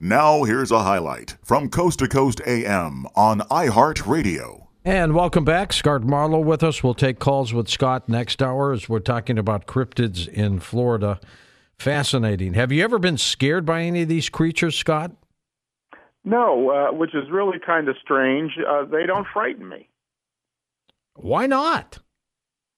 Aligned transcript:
Now, 0.00 0.44
here's 0.44 0.70
a 0.70 0.84
highlight 0.84 1.36
from 1.42 1.68
Coast 1.68 1.98
to 1.98 2.06
Coast 2.06 2.40
AM 2.46 3.04
on 3.16 3.40
iHeartRadio. 3.40 4.68
And 4.84 5.12
welcome 5.12 5.44
back. 5.44 5.72
Scott 5.72 6.04
Marlowe 6.04 6.38
with 6.38 6.62
us. 6.62 6.84
We'll 6.84 6.94
take 6.94 7.18
calls 7.18 7.52
with 7.52 7.68
Scott 7.68 8.08
next 8.08 8.40
hour 8.40 8.70
as 8.72 8.88
we're 8.88 9.00
talking 9.00 9.38
about 9.38 9.66
cryptids 9.66 10.28
in 10.28 10.60
Florida. 10.60 11.18
Fascinating. 11.80 12.54
Have 12.54 12.70
you 12.70 12.84
ever 12.84 13.00
been 13.00 13.18
scared 13.18 13.66
by 13.66 13.82
any 13.82 14.02
of 14.02 14.08
these 14.08 14.28
creatures, 14.28 14.76
Scott? 14.76 15.10
No, 16.24 16.70
uh, 16.70 16.92
which 16.92 17.12
is 17.12 17.28
really 17.28 17.58
kind 17.58 17.88
of 17.88 17.96
strange. 18.00 18.52
Uh, 18.56 18.84
they 18.84 19.04
don't 19.04 19.26
frighten 19.32 19.68
me. 19.68 19.88
Why 21.16 21.46
not? 21.46 21.98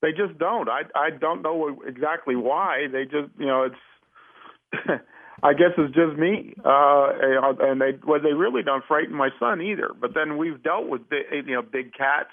They 0.01 0.13
just 0.13 0.39
don't. 0.39 0.71
I 0.71 0.85
I 0.95 1.11
don't 1.11 1.43
know 1.43 1.83
exactly 1.87 2.35
why. 2.35 2.87
They 2.91 3.05
just 3.05 3.29
you 3.39 3.47
know 3.47 3.65
it's. 3.65 5.01
I 5.43 5.55
guess 5.55 5.73
it's 5.79 5.95
just 5.95 6.19
me, 6.19 6.55
uh, 6.65 7.13
and 7.61 7.81
they 7.81 7.99
well 8.07 8.21
they 8.21 8.33
really 8.33 8.63
don't 8.63 8.85
frighten 8.87 9.15
my 9.15 9.31
son 9.39 9.63
either. 9.63 9.91
But 9.99 10.15
then 10.15 10.37
we've 10.37 10.63
dealt 10.63 10.89
with 10.89 11.03
you 11.11 11.55
know 11.55 11.63
big 11.63 11.95
cats, 11.95 12.31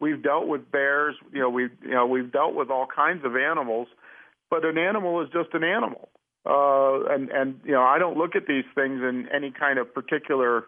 we've 0.00 0.22
dealt 0.22 0.46
with 0.46 0.70
bears, 0.70 1.14
you 1.32 1.40
know 1.40 1.48
we've 1.48 1.70
you 1.82 1.92
know 1.92 2.06
we've 2.06 2.30
dealt 2.30 2.54
with 2.54 2.70
all 2.70 2.86
kinds 2.86 3.24
of 3.24 3.36
animals, 3.36 3.88
but 4.50 4.64
an 4.64 4.76
animal 4.76 5.22
is 5.22 5.28
just 5.32 5.54
an 5.54 5.64
animal, 5.64 6.10
uh, 6.44 7.14
and 7.14 7.30
and 7.30 7.60
you 7.64 7.72
know 7.72 7.82
I 7.82 7.98
don't 7.98 8.18
look 8.18 8.36
at 8.36 8.46
these 8.46 8.64
things 8.74 9.00
in 9.02 9.28
any 9.34 9.50
kind 9.50 9.78
of 9.78 9.94
particular 9.94 10.64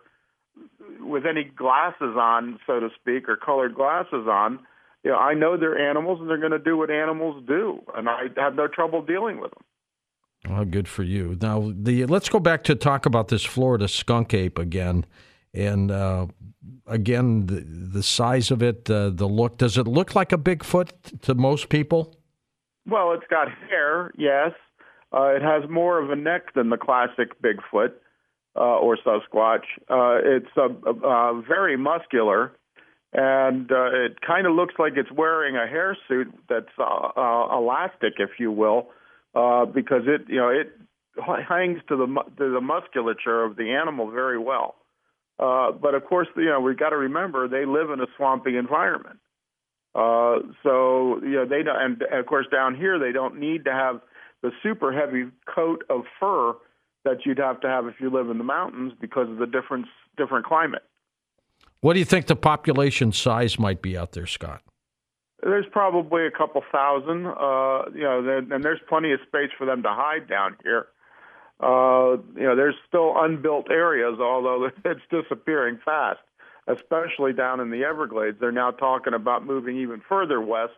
with 1.01 1.27
any 1.27 1.45
glasses 1.45 2.17
on, 2.17 2.59
so 2.67 2.81
to 2.81 2.89
speak, 3.01 3.29
or 3.29 3.37
colored 3.37 3.75
glasses 3.75 4.27
on. 4.27 4.61
You 5.03 5.11
know, 5.11 5.19
I 5.19 5.35
know 5.35 5.59
they're 5.59 5.79
animals 5.91 6.19
and 6.21 6.31
they're 6.31 6.39
going 6.39 6.53
to 6.53 6.59
do 6.59 6.79
what 6.79 6.91
animals 6.91 7.45
do, 7.47 7.83
and 7.95 8.09
I 8.09 8.29
have 8.37 8.55
no 8.55 8.69
trouble 8.69 9.03
dealing 9.03 9.39
with 9.39 9.51
them. 9.51 9.65
Well, 10.49 10.65
good 10.65 10.89
for 10.89 11.03
you. 11.03 11.39
Now, 11.41 11.73
the 11.75 12.05
let's 12.05 12.29
go 12.29 12.39
back 12.39 12.65
to 12.65 12.75
talk 12.75 13.07
about 13.07 13.29
this 13.29 13.45
Florida 13.45 13.89
skunk 13.89 14.35
ape 14.35 14.59
again, 14.59 15.07
and 15.55 15.91
uh, 15.91 16.27
again 16.87 17.47
the 17.47 17.61
the 17.61 18.03
size 18.03 18.51
of 18.51 18.63
it, 18.63 18.91
uh, 18.91 19.11
the 19.11 19.27
look. 19.27 19.57
Does 19.57 19.79
it 19.79 19.87
look 19.87 20.15
like 20.15 20.33
a 20.33 20.39
Bigfoot 20.39 21.21
to 21.23 21.35
most 21.35 21.71
people? 21.71 22.15
Well, 22.87 23.13
it's 23.13 23.27
got 23.31 23.49
hair, 23.71 24.13
yes. 24.19 24.53
Uh, 25.11 25.29
it 25.29 25.43
has 25.43 25.69
more 25.71 26.03
of 26.03 26.11
a 26.11 26.17
neck 26.17 26.53
than 26.55 26.69
the 26.69 26.77
classic 26.77 27.41
Bigfoot 27.41 27.93
uh, 28.55 28.61
or 28.61 28.99
Sasquatch. 28.99 29.65
Uh, 29.89 30.21
it's 30.23 30.51
uh, 30.59 31.33
very 31.41 31.79
muscular, 31.79 32.53
and 33.15 33.71
it 33.71 34.21
kind 34.21 34.47
of 34.47 34.55
looks 34.55 34.75
like 34.79 34.95
it's 34.97 35.11
wearing 35.11 35.57
a 35.57 35.67
hairsuit 35.67 36.31
that's 36.51 36.69
elastic, 36.77 38.15
if 38.19 38.39
you 38.39 38.53
will 38.53 38.91
uh, 39.35 39.65
because 39.67 40.03
it 40.07 40.23
you 40.29 40.37
know 40.37 40.49
it 40.49 40.73
hangs 41.49 41.81
to 41.89 41.97
the 41.97 42.07
to 42.39 42.53
the 42.53 42.61
musculature 42.61 43.45
of 43.45 43.57
the 43.57 43.73
animal 43.73 44.11
very 44.11 44.39
well. 44.39 44.77
Uh, 45.39 45.73
but 45.73 45.95
of 45.95 46.05
course, 46.05 46.29
you 46.37 46.47
know 46.47 46.61
we've 46.61 46.79
got 46.79 46.91
to 46.91 46.97
remember 46.97 47.49
they 47.49 47.67
live 47.67 47.91
in 47.91 48.01
a 48.01 48.07
swampy 48.17 48.57
environment. 48.57 49.19
Uh, 49.95 50.39
so 50.63 51.21
you 51.23 51.33
know 51.33 51.47
they 51.47 51.63
don't, 51.63 51.81
and 51.81 52.03
of 52.13 52.27
course 52.27 52.47
down 52.51 52.75
here 52.75 52.99
they 52.99 53.13
don't 53.13 53.39
need 53.39 53.65
to 53.65 53.73
have 53.73 54.01
the 54.43 54.51
super 54.63 54.93
heavy 54.93 55.31
coat 55.53 55.85
of 55.89 56.03
fur 56.21 56.55
that 57.05 57.19
you'd 57.25 57.39
have 57.39 57.61
to 57.61 57.69
have 57.69 57.87
if 57.87 57.95
you 58.01 58.11
live 58.11 58.31
in 58.31 58.39
the 58.39 58.45
mountains 58.45 58.93
because 59.01 59.29
of 59.29 59.39
the 59.39 59.47
different 59.47 59.87
different 60.17 60.47
climate. 60.47 60.83
What 61.81 61.93
do 61.93 61.99
you 61.99 62.05
think 62.05 62.27
the 62.27 62.37
population 62.37 63.13
size 63.13 63.59
might 63.59 63.83
be 63.83 63.97
out 63.97 64.13
there, 64.13 64.27
Scott? 64.27 64.63
There's 65.45 65.67
probably 65.71 66.27
a 66.27 66.31
couple 66.31 66.63
thousand, 66.73 67.27
uh, 67.27 67.91
you 67.95 68.03
know, 68.03 68.47
and 68.51 68.65
there's 68.65 68.81
plenty 68.89 69.13
of 69.13 69.21
space 69.27 69.51
for 69.59 69.67
them 69.67 69.83
to 69.83 69.91
hide 69.91 70.27
down 70.27 70.57
here. 70.63 70.87
Uh, 71.61 72.17
you 72.35 72.45
know, 72.45 72.57
there's 72.57 72.75
still 72.89 73.13
unbuilt 73.17 73.71
areas, 73.71 74.19
although 74.21 74.71
it's 74.85 75.01
disappearing 75.11 75.79
fast, 75.85 76.21
especially 76.67 77.35
down 77.35 77.61
in 77.61 77.71
the 77.71 77.85
Everglades. 77.85 78.39
They're 78.41 78.53
now 78.53 78.71
talking 78.71 79.13
about 79.13 79.45
moving 79.45 79.77
even 79.77 80.01
further 80.09 80.41
west 80.41 80.73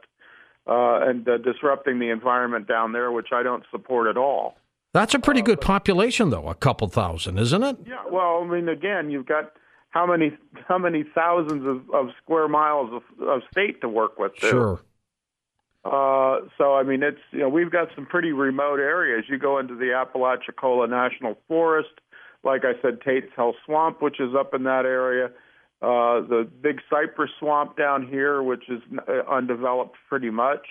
uh, 0.66 0.98
and 1.02 1.28
uh, 1.28 1.38
disrupting 1.38 2.00
the 2.00 2.10
environment 2.10 2.66
down 2.66 2.92
there, 2.92 3.12
which 3.12 3.28
I 3.32 3.44
don't 3.44 3.62
support 3.70 4.08
at 4.08 4.16
all. 4.16 4.56
That's 4.92 5.14
a 5.14 5.18
pretty 5.18 5.42
good 5.42 5.60
population, 5.60 6.30
though, 6.30 6.48
a 6.48 6.54
couple 6.54 6.88
thousand, 6.88 7.38
isn't 7.38 7.62
it? 7.62 7.76
Yeah. 7.86 8.02
Well, 8.10 8.42
I 8.42 8.46
mean, 8.46 8.68
again, 8.68 9.10
you've 9.10 9.26
got 9.26 9.52
how 9.96 10.04
many 10.04 10.36
how 10.68 10.76
many 10.76 11.04
thousands 11.14 11.66
of, 11.66 11.94
of 11.94 12.10
square 12.22 12.48
miles 12.48 12.90
of, 12.92 13.26
of 13.26 13.40
state 13.50 13.80
to 13.80 13.88
work 13.88 14.18
with. 14.18 14.34
Too. 14.36 14.50
Sure. 14.50 14.80
Uh, 15.86 16.40
so 16.58 16.74
I 16.74 16.82
mean, 16.82 17.02
it's 17.02 17.20
you 17.30 17.38
know 17.38 17.48
we've 17.48 17.70
got 17.70 17.88
some 17.94 18.04
pretty 18.04 18.32
remote 18.32 18.78
areas. 18.78 19.24
You 19.28 19.38
go 19.38 19.58
into 19.58 19.74
the 19.74 19.94
Apalachicola 19.94 20.86
National 20.88 21.38
Forest, 21.48 21.94
like 22.44 22.64
I 22.64 22.72
said, 22.82 23.00
Tate's 23.00 23.32
Hell 23.34 23.54
Swamp, 23.64 24.02
which 24.02 24.20
is 24.20 24.34
up 24.38 24.52
in 24.52 24.64
that 24.64 24.84
area. 24.84 25.30
Uh, 25.80 26.20
the 26.20 26.46
Big 26.60 26.80
Cypress 26.90 27.30
Swamp 27.38 27.78
down 27.78 28.06
here, 28.06 28.42
which 28.42 28.68
is 28.68 28.82
uh, 29.08 29.30
undeveloped 29.30 29.96
pretty 30.10 30.30
much. 30.30 30.66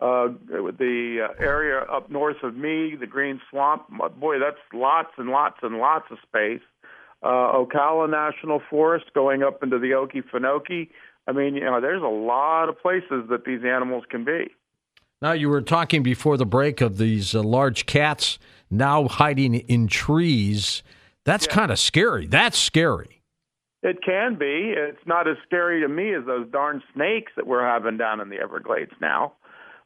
Uh, 0.00 0.28
the 0.48 1.28
uh, 1.28 1.42
area 1.42 1.80
up 1.80 2.10
north 2.10 2.42
of 2.42 2.56
me, 2.56 2.94
the 2.98 3.06
Green 3.06 3.40
Swamp, 3.50 3.82
boy, 4.18 4.38
that's 4.38 4.56
lots 4.72 5.10
and 5.18 5.28
lots 5.28 5.58
and 5.62 5.76
lots 5.76 6.06
of 6.10 6.18
space 6.26 6.62
uh, 7.24 7.64
Ocala 7.64 8.10
National 8.10 8.60
Forest 8.68 9.06
going 9.14 9.42
up 9.42 9.62
into 9.62 9.78
the 9.78 9.90
Okefenokee. 9.90 10.90
I 11.26 11.32
mean, 11.32 11.54
you 11.54 11.62
know, 11.62 11.80
there's 11.80 12.02
a 12.02 12.06
lot 12.06 12.68
of 12.68 12.78
places 12.78 13.24
that 13.30 13.44
these 13.46 13.62
animals 13.64 14.04
can 14.10 14.24
be. 14.24 14.50
Now, 15.22 15.32
you 15.32 15.48
were 15.48 15.62
talking 15.62 16.02
before 16.02 16.36
the 16.36 16.44
break 16.44 16.82
of 16.82 16.98
these 16.98 17.34
uh, 17.34 17.42
large 17.42 17.86
cats 17.86 18.38
now 18.70 19.08
hiding 19.08 19.54
in 19.54 19.86
trees. 19.86 20.82
That's 21.24 21.46
yeah. 21.46 21.54
kind 21.54 21.70
of 21.70 21.78
scary. 21.78 22.26
That's 22.26 22.58
scary. 22.58 23.22
It 23.82 23.98
can 24.04 24.36
be. 24.36 24.74
It's 24.76 25.06
not 25.06 25.28
as 25.28 25.36
scary 25.46 25.80
to 25.80 25.88
me 25.88 26.14
as 26.14 26.26
those 26.26 26.46
darn 26.50 26.82
snakes 26.94 27.32
that 27.36 27.46
we're 27.46 27.64
having 27.64 27.96
down 27.96 28.20
in 28.20 28.28
the 28.28 28.36
Everglades 28.36 28.92
now. 29.00 29.34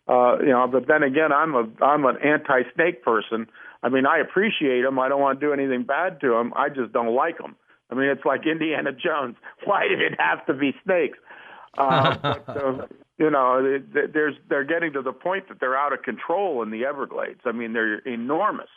Uh, 0.09 0.39
you 0.41 0.49
know, 0.49 0.67
but 0.67 0.87
then 0.89 1.03
again, 1.03 1.33
I'm 1.33 1.55
a 1.55 1.69
I'm 1.83 2.05
an 2.07 2.17
anti-snake 2.25 3.03
person. 3.03 3.47
I 3.83 3.89
mean, 3.89 4.07
I 4.07 4.19
appreciate 4.19 4.83
them. 4.83 4.99
I 4.99 5.09
don't 5.09 5.21
want 5.21 5.41
to 5.41 5.47
do 5.47 5.53
anything 5.53 5.85
bad 5.85 6.21
to 6.21 6.31
them. 6.31 6.53
I 6.57 6.69
just 6.69 6.93
don't 6.93 7.15
like 7.15 7.39
them. 7.39 7.57
I 7.91 7.95
mean, 7.95 8.09
it's 8.09 8.25
like 8.25 8.47
Indiana 8.47 8.91
Jones. 9.05 9.37
Why 9.65 9.89
did 9.89 10.01
it 10.01 10.19
have 10.19 10.45
to 10.47 10.55
be 10.55 10.75
snakes? 10.85 11.19
Uh, 11.77 12.17
but, 12.17 12.49
uh, 12.49 12.87
you 13.19 13.31
know, 13.31 13.79
there's 13.93 14.35
they're 14.49 14.65
getting 14.65 14.95
to 14.95 15.03
the 15.03 15.13
point 15.13 15.49
that 15.49 15.61
they're 15.61 15.77
out 15.77 15.93
of 15.93 16.03
control 16.03 16.63
in 16.63 16.71
the 16.71 16.85
Everglades. 16.85 17.41
I 17.45 17.53
mean, 17.53 17.73
they're 17.73 17.99
enormous. 17.99 18.71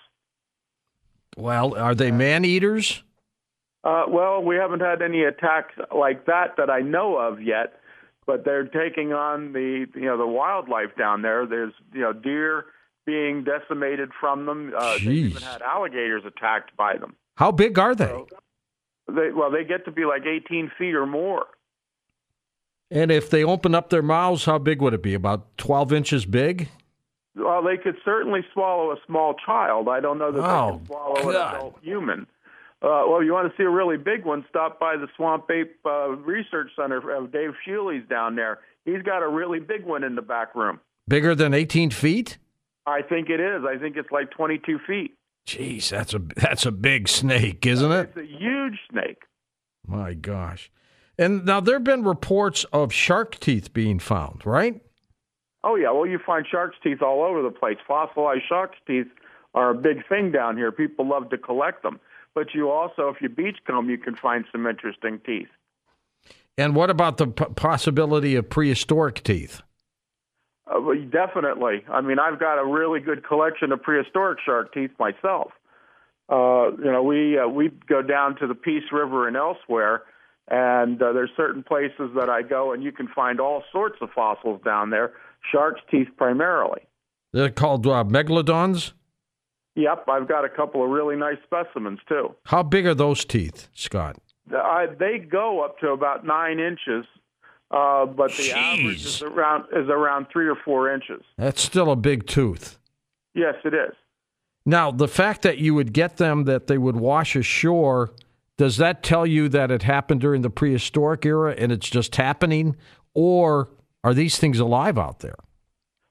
Well, 1.35 1.75
are 1.75 1.95
they 1.95 2.12
man 2.12 2.45
eaters? 2.45 3.01
Uh, 3.83 4.03
well, 4.07 4.44
we 4.44 4.56
haven't 4.56 4.81
had 4.81 5.01
any 5.01 5.23
attacks 5.23 5.73
like 5.95 6.25
that 6.25 6.57
that 6.57 6.69
I 6.69 6.81
know 6.81 7.18
of 7.18 7.41
yet, 7.41 7.79
but 8.28 8.45
they're 8.45 8.66
taking 8.66 9.13
on 9.13 9.53
the 9.53 9.88
you 9.95 10.06
know 10.06 10.18
the 10.18 10.28
wildlife 10.28 10.95
down 10.97 11.22
there. 11.22 11.47
There's 11.47 11.73
you 11.94 12.01
know 12.01 12.13
deer 12.13 12.66
being 13.06 13.44
decimated 13.44 14.12
from 14.19 14.45
them. 14.45 14.73
Uh, 14.78 14.97
they 15.03 15.12
even 15.12 15.41
had 15.41 15.62
alligators 15.62 16.23
attacked 16.25 16.75
by 16.78 16.97
them. 16.97 17.16
How 17.35 17.51
big 17.51 17.78
are 17.79 17.95
they? 17.95 18.06
So 18.06 18.28
they? 19.07 19.31
Well, 19.31 19.51
they 19.51 19.63
get 19.63 19.85
to 19.85 19.91
be 19.91 20.06
like 20.06 20.25
18 20.25 20.72
feet 20.78 20.95
or 20.95 21.06
more. 21.06 21.45
And 22.89 23.09
if 23.09 23.29
they 23.29 23.44
open 23.44 23.73
up 23.73 23.89
their 23.89 24.01
mouths, 24.01 24.45
how 24.45 24.57
big 24.57 24.81
would 24.81 24.94
it 24.94 25.01
be? 25.01 25.13
About 25.13 25.57
12 25.57 25.94
inches 25.94 26.25
big? 26.25 26.67
Well, 27.35 27.63
they 27.63 27.78
could 27.78 27.95
certainly 28.03 28.41
swallow 28.53 28.91
a 28.91 28.97
small 29.07 29.33
child. 29.45 29.88
I 29.88 30.01
don't 30.01 30.18
know 30.18 30.31
that 30.33 30.44
oh, 30.44 30.72
they 30.72 30.78
can 30.78 30.85
swallow 30.88 31.16
God. 31.16 31.53
an 31.53 31.56
adult 31.56 31.78
human. 31.81 32.28
Uh, 32.81 33.06
well, 33.07 33.23
you 33.23 33.31
want 33.31 33.50
to 33.50 33.56
see 33.57 33.63
a 33.63 33.69
really 33.69 33.95
big 33.95 34.25
one? 34.25 34.44
Stop 34.50 34.79
by 34.79 34.97
the 34.97 35.07
Swamp 35.16 35.50
Ape 35.51 35.78
uh, 35.85 36.09
Research 36.09 36.72
Center 36.75 37.16
of 37.16 37.31
Dave 37.31 37.51
Shealy's 37.63 38.03
down 38.09 38.35
there. 38.35 38.59
He's 38.85 39.03
got 39.03 39.22
a 39.22 39.28
really 39.28 39.59
big 39.59 39.85
one 39.85 40.03
in 40.03 40.16
the 40.16 40.22
back 40.22 40.56
room. 40.56 40.79
Bigger 41.07 41.35
than 41.35 41.53
18 41.53 41.91
feet? 41.91 42.38
I 42.91 43.02
think 43.02 43.29
it 43.29 43.40
is. 43.40 43.63
I 43.66 43.78
think 43.78 43.97
it's 43.97 44.12
like 44.12 44.31
22 44.31 44.79
feet. 44.85 45.16
Jeez, 45.47 45.90
that's 45.90 46.13
a 46.13 46.19
that's 46.19 46.66
a 46.66 46.72
big 46.72 47.07
snake, 47.07 47.66
isn't 47.66 47.91
it? 47.91 48.12
It's 48.16 48.18
a 48.18 48.38
huge 48.38 48.79
snake. 48.92 49.24
My 49.88 50.13
gosh. 50.13 50.71
And 51.18 51.45
now 51.45 51.60
there 51.60 51.75
have 51.75 51.83
been 51.83 52.04
reports 52.04 52.63
of 52.71 52.94
shark 52.94 53.39
teeth 53.39 53.74
being 53.74 54.00
found, 54.00 54.45
right? 54.45 54.81
Oh 55.63 55.75
yeah, 55.75 55.92
well 55.92 56.06
you 56.06 56.19
find 56.24 56.45
shark's 56.50 56.77
teeth 56.83 57.01
all 57.01 57.24
over 57.24 57.42
the 57.42 57.51
place. 57.51 57.77
Fossilized 57.88 58.44
shark's 58.48 58.77
teeth 58.86 59.07
are 59.54 59.71
a 59.71 59.75
big 59.75 60.07
thing 60.07 60.31
down 60.31 60.57
here. 60.57 60.71
People 60.71 61.07
love 61.07 61.30
to 61.31 61.38
collect 61.38 61.83
them. 61.83 62.00
But 62.33 62.54
you 62.54 62.69
also, 62.69 63.10
if 63.10 63.21
you 63.21 63.27
beachcomb, 63.27 63.89
you 63.89 63.98
can 63.98 64.16
find 64.16 64.45
some 64.51 64.66
interesting 64.66 65.19
teeth. 65.25 65.50
And 66.57 66.75
what 66.75 66.89
about 66.89 67.18
the 67.18 67.27
p- 67.27 67.45
possibility 67.56 68.36
of 68.36 68.50
prehistoric 68.50 69.24
teeth? 69.24 69.62
Uh, 70.71 70.79
definitely. 71.12 71.83
I 71.91 72.01
mean, 72.01 72.19
I've 72.19 72.39
got 72.39 72.59
a 72.59 72.65
really 72.65 73.00
good 73.00 73.27
collection 73.27 73.71
of 73.71 73.81
prehistoric 73.81 74.39
shark 74.45 74.73
teeth 74.73 74.91
myself. 75.00 75.51
Uh, 76.29 76.71
you 76.77 76.91
know, 76.91 77.03
we 77.03 77.38
uh, 77.38 77.47
we 77.47 77.71
go 77.89 78.01
down 78.01 78.38
to 78.38 78.47
the 78.47 78.56
Peace 78.56 78.85
River 78.91 79.27
and 79.27 79.35
elsewhere, 79.35 80.03
and 80.50 81.01
uh, 81.01 81.12
there's 81.12 81.31
certain 81.35 81.62
places 81.62 82.12
that 82.15 82.29
I 82.29 82.41
go, 82.41 82.71
and 82.71 82.83
you 82.83 82.94
can 82.94 83.09
find 83.09 83.41
all 83.41 83.63
sorts 83.71 83.97
of 84.01 84.09
fossils 84.15 84.62
down 84.63 84.91
there, 84.91 85.12
shark's 85.51 85.81
teeth 85.89 86.07
primarily. 86.15 86.81
They're 87.33 87.50
called 87.50 87.85
uh, 87.85 88.06
megalodons. 88.06 88.94
Yep, 89.75 90.06
I've 90.09 90.27
got 90.27 90.45
a 90.45 90.50
couple 90.50 90.83
of 90.83 90.89
really 90.89 91.15
nice 91.15 91.38
specimens 91.44 92.00
too. 92.07 92.35
How 92.45 92.63
big 92.63 92.85
are 92.85 92.95
those 92.95 93.25
teeth, 93.25 93.68
Scott? 93.73 94.18
I, 94.53 94.88
they 95.00 95.18
go 95.18 95.63
up 95.63 95.79
to 95.79 95.89
about 95.89 96.25
nine 96.25 96.59
inches, 96.59 97.06
uh, 97.71 98.06
but 98.06 98.31
the 98.31 98.50
Jeez. 98.50 98.53
average 98.53 99.06
is 99.06 99.21
around 99.21 99.65
is 99.73 99.88
around 99.89 100.27
three 100.31 100.47
or 100.47 100.56
four 100.56 100.94
inches. 100.94 101.23
That's 101.38 101.62
still 101.62 101.91
a 101.91 101.95
big 101.95 102.27
tooth. 102.27 102.77
Yes, 103.33 103.56
it 103.63 103.73
is. 103.73 103.94
Now, 104.65 104.91
the 104.91 105.07
fact 105.07 105.41
that 105.41 105.57
you 105.57 105.73
would 105.73 105.94
get 105.94 106.18
them 106.18 106.44
that 106.44 106.68
they 106.68 106.77
would 106.77 106.95
wash 106.97 107.35
ashore, 107.35 108.12
does 108.57 108.77
that 108.77 109.01
tell 109.01 109.25
you 109.25 109.50
that 109.50 109.71
it 109.71 109.83
happened 109.83 110.21
during 110.21 110.41
the 110.44 110.50
prehistoric 110.51 111.25
era 111.25 111.56
and 111.57 111.71
it's 111.71 111.89
just 111.89 112.15
happening? 112.18 112.75
Or 113.15 113.69
are 114.03 114.13
these 114.13 114.38
things 114.38 114.59
alive 114.59 114.97
out 115.00 115.19
there? 115.21 115.35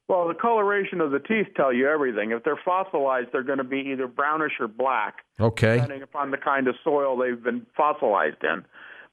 Well, 0.09 0.27
the 0.27 0.35
coloration 0.35 1.01
of 1.01 1.13
the 1.13 1.21
teeth 1.21 1.47
tell 1.57 1.73
you 1.73 1.89
everything. 1.89 2.33
If 2.33 2.43
they're 2.43 2.59
fossilized, 2.65 3.29
they're 3.33 3.45
going 3.45 3.59
to 3.59 3.65
be 3.65 3.79
either 3.93 4.09
brownish 4.09 4.55
or 4.59 4.67
black, 4.67 5.19
Okay. 5.39 5.75
depending 5.77 6.03
upon 6.03 6.33
the 6.33 6.37
kind 6.37 6.67
of 6.67 6.75
soil 6.83 7.17
they've 7.17 7.41
been 7.41 7.65
fossilized 7.77 8.43
in. 8.43 8.65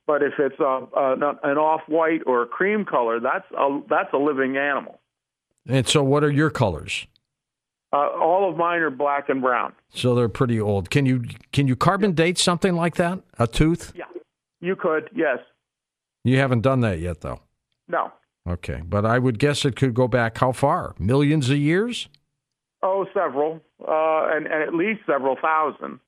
But 0.08 0.24
if 0.24 0.34
it's 0.40 0.60
a, 0.60 0.64
a, 0.96 1.38
an 1.44 1.58
off-white 1.58 2.22
or 2.26 2.44
a 2.44 2.48
cream 2.48 2.86
color, 2.86 3.20
that's 3.20 3.46
a 3.52 3.82
that's 3.90 4.12
a 4.14 4.18
living 4.18 4.56
animal. 4.56 5.02
And 5.68 5.86
so, 5.86 6.02
what 6.02 6.24
are 6.24 6.32
your 6.32 6.50
colors? 6.50 7.06
Uh, 7.92 8.10
all 8.20 8.50
of 8.50 8.58
mine 8.58 8.80
are 8.80 8.90
black 8.90 9.30
and 9.30 9.42
brown. 9.42 9.74
So 9.90 10.16
they're 10.16 10.30
pretty 10.30 10.60
old. 10.60 10.90
Can 10.90 11.06
you 11.06 11.26
can 11.52 11.68
you 11.68 11.76
carbon 11.76 12.14
date 12.14 12.38
something 12.38 12.74
like 12.74 12.96
that? 12.96 13.20
A 13.38 13.48
tooth? 13.48 13.92
Yeah, 13.96 14.06
you 14.62 14.76
could. 14.76 15.10
Yes. 15.14 15.40
You 16.24 16.38
haven't 16.38 16.62
done 16.62 16.80
that 16.82 17.00
yet, 17.00 17.22
though. 17.22 17.42
No. 17.88 18.12
Okay, 18.48 18.82
but 18.86 19.06
I 19.06 19.20
would 19.20 19.40
guess 19.40 19.66
it 19.66 19.76
could 19.76 19.94
go 19.94 20.08
back 20.08 20.38
how 20.38 20.54
far? 20.54 20.96
Millions 20.98 21.50
of 21.50 21.58
years? 21.58 22.08
Oh, 22.82 23.06
several, 23.14 23.62
uh, 23.82 24.28
and, 24.32 24.46
and 24.46 24.64
at 24.64 24.74
least 24.74 25.02
several 25.06 25.36
thousand. 25.42 26.00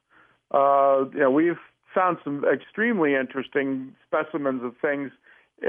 Uh, 0.51 1.05
you 1.13 1.19
know, 1.19 1.31
we've 1.31 1.57
found 1.93 2.17
some 2.23 2.45
extremely 2.45 3.15
interesting 3.15 3.95
specimens 4.05 4.63
of 4.63 4.75
things 4.81 5.11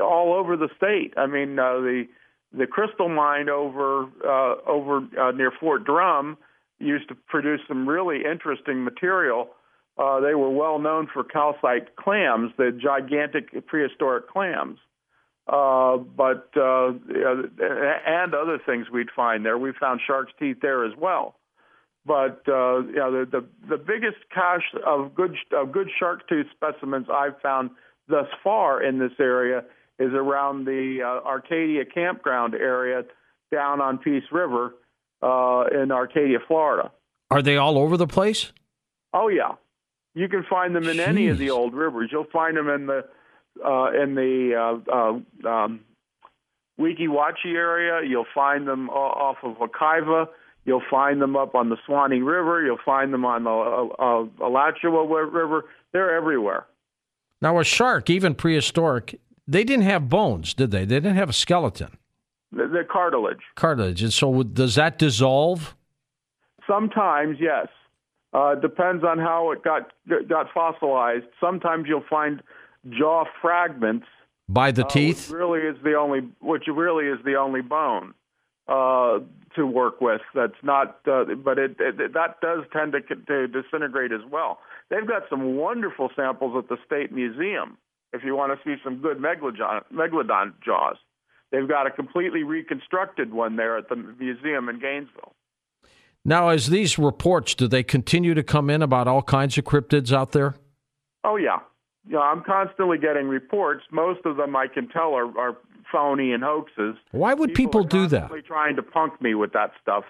all 0.03 0.35
over 0.35 0.57
the 0.57 0.69
state. 0.77 1.15
I 1.17 1.27
mean, 1.27 1.59
uh, 1.59 1.75
the 1.81 2.05
the 2.53 2.67
crystal 2.67 3.09
mine 3.09 3.49
over 3.49 4.05
uh, 4.27 4.55
over 4.67 5.07
uh, 5.19 5.31
near 5.33 5.53
Fort 5.59 5.85
Drum 5.85 6.37
used 6.79 7.09
to 7.09 7.15
produce 7.15 7.61
some 7.69 7.89
really 7.89 8.25
interesting 8.25 8.85
material. 8.85 9.51
Uh, 9.99 10.21
they 10.21 10.35
were 10.35 10.51
well 10.51 10.79
known 10.79 11.09
for 11.13 11.23
calcite 11.23 11.97
clams, 11.97 12.53
the 12.57 12.73
gigantic 12.73 13.67
prehistoric 13.67 14.29
clams. 14.29 14.79
Uh, 15.47 15.97
but 15.97 16.49
uh, 16.57 16.93
and 18.07 18.35
other 18.35 18.59
things 18.65 18.87
we'd 18.93 19.11
find 19.15 19.45
there. 19.45 19.59
We 19.59 19.73
found 19.79 20.01
shark's 20.07 20.33
teeth 20.39 20.59
there 20.63 20.85
as 20.85 20.93
well. 20.97 21.35
But 22.07 22.43
uh, 22.49 22.81
know, 22.95 23.13
the, 23.13 23.29
the 23.31 23.47
the 23.69 23.77
biggest 23.77 24.19
cache 24.35 24.75
of 24.87 25.15
good 25.15 25.37
of 25.57 25.71
good 25.71 25.91
shark 25.99 26.29
tooth 26.29 26.47
specimens 26.55 27.07
I've 27.13 27.39
found 27.41 27.71
thus 28.09 28.27
far 28.43 28.83
in 28.83 28.99
this 28.99 29.13
area 29.21 29.65
is 29.99 30.13
around 30.15 30.65
the 30.65 31.01
uh, 31.03 31.27
Arcadia 31.29 31.85
campground 31.85 32.55
area 32.55 33.03
down 33.53 33.81
on 33.83 33.99
Peace 33.99 34.25
River 34.33 34.75
uh, 35.23 35.65
in 35.73 35.93
Arcadia, 35.93 36.39
Florida. 36.49 36.91
Are 37.31 37.43
they 37.43 37.57
all 37.57 37.79
over 37.79 37.97
the 37.97 38.07
place? 38.07 38.53
Oh 39.13 39.29
yeah, 39.29 39.53
you 40.15 40.29
can 40.29 40.45
find 40.49 40.75
them 40.75 40.89
in 40.89 41.01
any 41.01 41.29
of 41.29 41.39
the 41.39 41.51
old 41.51 41.75
rivers. 41.75 42.09
You'll 42.11 42.27
find 42.33 42.57
them 42.57 42.69
in 42.69 42.87
the 42.87 43.05
uh, 43.65 43.91
in 43.93 44.15
the 44.15 44.81
uh, 44.89 44.91
uh, 44.91 45.49
um, 45.49 45.81
Weeki 46.81 47.09
Wachee 47.09 47.55
area. 47.55 48.09
You'll 48.09 48.27
find 48.35 48.67
them 48.67 48.89
off 48.89 49.37
of 49.43 49.57
Wekiva. 49.59 50.29
You'll 50.71 50.83
find 50.89 51.21
them 51.21 51.35
up 51.35 51.57
on 51.57 51.69
the 51.69 51.77
Suwannee 51.85 52.21
River. 52.21 52.63
You'll 52.65 52.79
find 52.85 53.13
them 53.13 53.25
on 53.25 53.43
the 53.43 53.51
uh, 53.51 53.89
uh, 53.99 54.47
Alachua 54.47 55.05
River. 55.27 55.65
They're 55.93 56.17
everywhere. 56.17 56.65
Now, 57.43 57.59
a 57.59 57.65
shark, 57.65 58.09
even 58.09 58.37
prehistoric, 58.37 59.19
they 59.49 59.65
didn't 59.65 59.85
have 59.87 60.09
bones, 60.09 60.55
did 60.55 60.71
they? 60.71 60.85
They 60.85 61.01
didn't 61.01 61.17
have 61.17 61.29
a 61.31 61.33
skeleton, 61.33 61.99
The, 62.53 62.69
the 62.69 62.85
cartilage. 62.89 63.41
cartilage. 63.57 64.01
And 64.01 64.13
so, 64.13 64.45
does 64.45 64.77
that 64.77 64.97
dissolve? 64.97 65.75
Sometimes, 66.69 67.39
yes. 67.41 67.67
Uh, 68.33 68.55
depends 68.55 69.03
on 69.03 69.19
how 69.19 69.51
it 69.51 69.65
got 69.65 69.91
got 70.29 70.47
fossilized. 70.55 71.27
Sometimes 71.41 71.87
you'll 71.89 72.05
find 72.09 72.41
jaw 72.91 73.25
fragments 73.43 74.07
By 74.49 74.71
the 74.71 74.85
uh, 74.87 74.89
teeth? 74.89 75.29
which 75.31 75.37
really 75.37 75.63
is 75.63 75.77
the 75.83 75.95
only, 75.95 76.21
which 76.41 76.69
really 76.73 77.07
is 77.09 77.19
the 77.25 77.35
only 77.35 77.61
bone 77.61 78.15
uh, 78.69 79.19
to 79.57 79.67
work 79.67 80.01
with. 80.01 80.21
That's 80.35 80.53
not, 80.63 81.01
uh, 81.07 81.25
but 81.43 81.59
it, 81.59 81.77
it 81.79 82.13
that 82.15 82.41
does 82.41 82.65
tend 82.73 82.93
to, 82.93 83.01
to 83.01 83.49
disintegrate 83.49 84.13
as 84.13 84.21
well. 84.31 84.59
They've 84.91 85.07
got 85.07 85.23
some 85.29 85.57
wonderful 85.57 86.11
samples 86.15 86.55
at 86.57 86.69
the 86.69 86.77
State 86.87 87.13
Museum. 87.13 87.79
If 88.13 88.25
you 88.25 88.35
want 88.35 88.53
to 88.53 88.59
see 88.65 88.81
some 88.83 89.01
good 89.01 89.19
megalodon, 89.19 89.83
megalodon 89.93 90.55
jaws, 90.65 90.97
they've 91.53 91.69
got 91.69 91.87
a 91.87 91.91
completely 91.91 92.43
reconstructed 92.43 93.33
one 93.33 93.57
there 93.57 93.79
at 93.79 93.89
the 93.89 93.97
museum 93.97 94.69
in 94.69 94.81
Gainesville. 94.81 95.35
Now, 96.25 96.49
as 96.51 96.67
these 96.67 96.99
reports, 96.99 97.55
do 97.55 97.67
they 97.67 97.83
continue 97.83 98.35
to 98.35 98.43
come 98.43 98.69
in 98.69 98.83
about 98.83 99.09
all 99.09 99.23
kinds 99.23 99.57
of 99.57 99.65
cryptids 99.65 100.13
out 100.13 100.33
there? 100.33 100.55
Oh 101.25 101.37
yeah, 101.37 101.59
yeah. 102.09 102.19
I'm 102.19 102.43
constantly 102.43 102.99
getting 102.99 103.27
reports. 103.27 103.85
Most 103.91 104.21
of 104.27 104.37
them 104.37 104.55
I 104.57 104.67
can 104.67 104.89
tell 104.89 105.15
are, 105.15 105.39
are 105.39 105.57
phony 105.91 106.33
and 106.33 106.43
hoaxes. 106.43 106.97
Why 107.13 107.35
would 107.35 107.55
people, 107.55 107.83
are 107.83 107.89
do 107.89 108.07
that? 108.09 108.31
Trying 108.47 108.77
to 108.77 108.83
punk 108.83 109.21
me 109.21 109.35
with 109.35 109.53
that 109.53 109.73
stuff, 109.81 110.05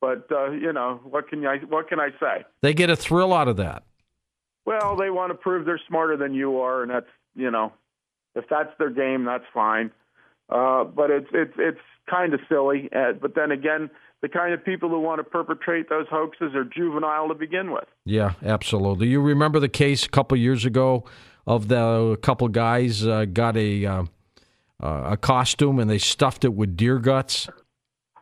but 0.00 0.26
uh, 0.30 0.50
you 0.50 0.72
know 0.72 1.00
what 1.04 1.28
can 1.28 1.46
I 1.46 1.58
what 1.58 1.88
can 1.88 2.00
I 2.00 2.10
say? 2.20 2.44
They 2.60 2.74
get 2.74 2.90
a 2.90 2.96
thrill 2.96 3.32
out 3.32 3.48
of 3.48 3.56
that. 3.56 3.84
Well, 4.64 4.96
they 4.96 5.10
want 5.10 5.30
to 5.30 5.34
prove 5.34 5.66
they're 5.66 5.80
smarter 5.88 6.16
than 6.16 6.34
you 6.34 6.60
are, 6.60 6.82
and 6.82 6.90
that's 6.90 7.06
you 7.34 7.50
know, 7.50 7.72
if 8.34 8.44
that's 8.48 8.70
their 8.78 8.90
game, 8.90 9.24
that's 9.24 9.44
fine. 9.52 9.90
Uh, 10.48 10.84
but 10.84 11.10
it's 11.10 11.28
it's 11.32 11.54
it's 11.58 11.80
kind 12.08 12.34
of 12.34 12.40
silly. 12.48 12.88
Uh, 12.94 13.12
but 13.12 13.34
then 13.34 13.50
again, 13.50 13.90
the 14.20 14.28
kind 14.28 14.54
of 14.54 14.64
people 14.64 14.88
who 14.88 15.00
want 15.00 15.18
to 15.18 15.24
perpetrate 15.24 15.88
those 15.88 16.06
hoaxes 16.08 16.54
are 16.54 16.64
juvenile 16.64 17.28
to 17.28 17.34
begin 17.34 17.72
with. 17.72 17.86
Yeah, 18.04 18.34
absolutely. 18.44 19.08
You 19.08 19.20
remember 19.20 19.58
the 19.58 19.68
case 19.68 20.06
a 20.06 20.08
couple 20.08 20.36
years 20.38 20.64
ago 20.64 21.04
of 21.46 21.68
the 21.68 22.16
couple 22.22 22.48
guys 22.48 23.06
uh, 23.06 23.24
got 23.24 23.56
a 23.56 24.06
uh, 24.82 24.86
uh, 24.86 25.12
a 25.12 25.16
costume 25.16 25.78
and 25.78 25.88
they 25.90 25.98
stuffed 25.98 26.44
it 26.44 26.54
with 26.54 26.76
deer 26.76 26.98
guts. 26.98 27.48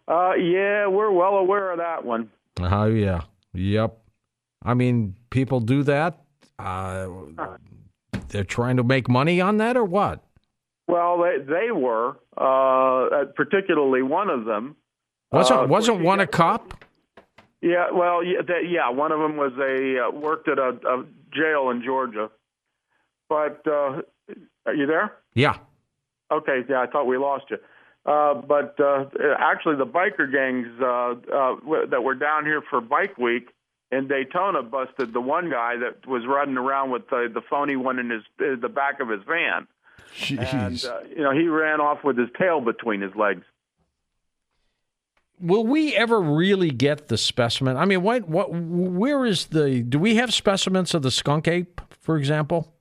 Uh, 0.08 0.34
yeah, 0.34 0.86
we're 0.86 1.10
well 1.10 1.34
aware 1.34 1.70
of 1.70 1.78
that 1.78 2.04
one. 2.04 2.30
Oh 2.60 2.86
yeah, 2.86 3.22
yep. 3.52 3.98
I 4.62 4.74
mean, 4.74 5.14
people 5.30 5.60
do 5.60 5.82
that. 5.84 6.20
Uh, 6.58 7.08
they're 8.28 8.44
trying 8.44 8.76
to 8.76 8.84
make 8.84 9.08
money 9.08 9.40
on 9.40 9.56
that, 9.58 9.76
or 9.76 9.84
what? 9.84 10.24
Well, 10.88 11.22
they 11.22 11.38
they 11.38 11.70
were, 11.70 12.18
uh, 12.36 13.24
particularly 13.36 14.02
one 14.02 14.28
of 14.28 14.44
them. 14.44 14.76
Wasn't 15.32 15.60
Uh, 15.60 15.66
wasn't 15.66 16.00
one 16.00 16.20
a 16.20 16.26
cop? 16.26 16.84
Yeah, 17.62 17.90
well, 17.92 18.24
yeah, 18.24 18.40
they, 18.46 18.68
yeah 18.68 18.90
one 18.90 19.12
of 19.12 19.20
them 19.20 19.36
was 19.36 19.52
a 19.58 20.08
uh, 20.08 20.10
worked 20.10 20.48
at 20.48 20.58
a, 20.58 20.70
a 20.86 21.04
jail 21.32 21.70
in 21.70 21.82
Georgia. 21.84 22.30
But 23.28 23.62
uh, 23.66 24.02
are 24.66 24.74
you 24.74 24.86
there? 24.86 25.12
Yeah. 25.34 25.58
Okay, 26.30 26.60
yeah, 26.68 26.80
I 26.80 26.86
thought 26.86 27.06
we 27.06 27.18
lost 27.18 27.44
you. 27.50 27.58
Uh, 28.06 28.34
but 28.34 28.78
uh, 28.80 29.04
actually, 29.38 29.76
the 29.76 29.86
biker 29.86 30.30
gangs 30.30 30.68
uh, 30.80 31.34
uh, 31.34 31.86
that 31.90 32.02
were 32.02 32.14
down 32.14 32.44
here 32.44 32.62
for 32.70 32.80
Bike 32.80 33.18
Week 33.18 33.48
in 33.92 34.08
Daytona 34.08 34.62
busted 34.62 35.12
the 35.12 35.20
one 35.20 35.50
guy 35.50 35.76
that 35.76 36.06
was 36.06 36.22
running 36.26 36.56
around 36.56 36.90
with 36.90 37.08
the, 37.10 37.28
the 37.32 37.42
phony 37.42 37.76
one 37.76 37.98
in 37.98 38.10
his 38.10 38.22
uh, 38.40 38.56
the 38.60 38.68
back 38.68 39.00
of 39.00 39.08
his 39.08 39.20
van, 39.26 39.66
and 40.30 40.76
Jeez. 40.76 40.88
uh, 40.88 41.00
you 41.08 41.22
know 41.22 41.32
he 41.32 41.46
ran 41.48 41.80
off 41.80 42.02
with 42.04 42.16
his 42.16 42.28
tail 42.38 42.60
between 42.60 43.00
his 43.00 43.14
legs. 43.14 43.44
Will 45.38 45.66
we 45.66 45.96
ever 45.96 46.20
really 46.20 46.70
get 46.70 47.08
the 47.08 47.16
specimen? 47.16 47.76
I 47.76 47.84
mean, 47.84 48.02
what 48.02 48.28
what 48.28 48.50
where 48.52 49.26
is 49.26 49.46
the? 49.46 49.82
Do 49.82 49.98
we 49.98 50.16
have 50.16 50.32
specimens 50.32 50.94
of 50.94 51.02
the 51.02 51.10
skunk 51.10 51.48
ape, 51.48 51.80
for 52.00 52.16
example? 52.16 52.72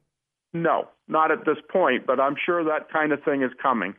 No, 0.53 0.87
not 1.09 1.31
at 1.31 1.45
this 1.45 1.57
point, 1.69 2.05
but 2.05 2.19
I'm 2.19 2.35
sure 2.45 2.63
that 2.63 2.91
kind 2.91 3.11
of 3.11 3.23
thing 3.23 3.41
is 3.41 3.51
coming. 3.61 3.95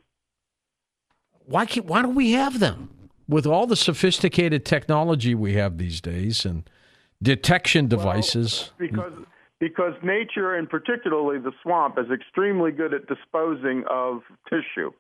Why 1.45 1.67
can't, 1.67 1.87
why 1.87 2.03
don't 2.03 2.15
we 2.15 2.33
have 2.33 2.61
them 2.61 3.11
with 3.29 3.47
all 3.47 3.67
the 3.67 3.77
sophisticated 3.77 4.65
technology 4.65 5.35
we 5.35 5.55
have 5.55 5.79
these 5.79 6.01
days 6.01 6.45
and 6.45 6.69
detection 7.23 7.89
devices? 7.89 8.73
because 8.79 9.13
because 9.59 9.93
nature 10.03 10.55
and 10.55 10.71
particularly 10.71 11.39
the 11.39 11.53
swamp 11.63 11.99
is 11.99 12.07
extremely 12.11 12.73
good 12.73 12.95
at 12.95 13.07
disposing 13.07 13.85
of 13.91 14.23
tissue. 14.49 14.91